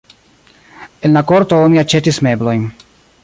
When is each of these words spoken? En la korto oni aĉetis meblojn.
En 1.09 1.13
la 1.19 1.23
korto 1.31 1.61
oni 1.67 1.81
aĉetis 1.83 2.21
meblojn. 2.29 2.67